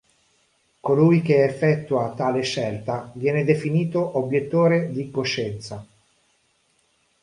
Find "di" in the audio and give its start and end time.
4.91-5.11